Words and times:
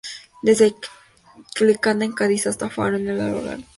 Desde 0.41 0.73
Chiclana, 1.53 2.05
en 2.05 2.13
Cádiz, 2.13 2.47
hasta 2.47 2.71
Faro, 2.71 2.97
en 2.97 3.07
el 3.07 3.21
Algarve. 3.21 3.65